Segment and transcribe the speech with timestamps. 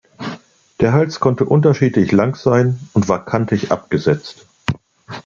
[0.79, 4.47] Der Hals konnte unterschiedlich lang sein und war kantig abgesetzt.